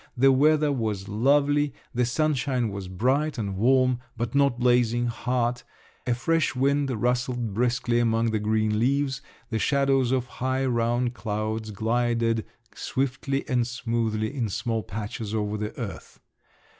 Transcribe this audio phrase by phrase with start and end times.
[0.17, 5.63] The weather was lovely; the sunshine was bright and warm, but not blazing hot;
[6.07, 11.69] a fresh wind rustled briskly among the green leaves; the shadows of high, round clouds
[11.69, 16.19] glided swiftly and smoothly in small patches over the earth.